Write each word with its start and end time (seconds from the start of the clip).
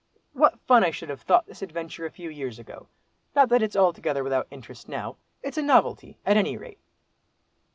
"What 0.33 0.59
fun 0.61 0.83
I 0.83 0.89
should 0.89 1.09
have 1.09 1.21
thought 1.21 1.45
this 1.45 1.61
adventure 1.61 2.07
a 2.07 2.09
few 2.09 2.27
years 2.31 2.57
ago. 2.57 2.87
Not 3.35 3.49
that 3.49 3.61
it's 3.61 3.75
altogether 3.75 4.23
without 4.23 4.47
interest 4.49 4.89
now. 4.89 5.17
It's 5.43 5.59
a 5.59 5.61
novelty, 5.61 6.17
at 6.25 6.37
any 6.37 6.57
rate." 6.57 6.79